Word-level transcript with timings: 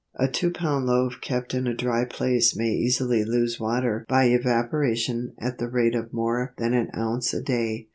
A 0.15 0.27
two 0.27 0.49
pound 0.49 0.87
loaf 0.87 1.17
kept 1.21 1.53
in 1.53 1.67
a 1.67 1.75
dry 1.75 2.05
place 2.05 2.55
may 2.55 2.71
easily 2.71 3.23
lose 3.23 3.59
water 3.59 4.03
by 4.09 4.23
evaporation 4.29 5.35
at 5.39 5.59
the 5.59 5.69
rate 5.69 5.93
of 5.93 6.11
more 6.11 6.55
than 6.57 6.73
an 6.73 6.89
ounce 6.97 7.35
a 7.35 7.41
day. 7.43 7.87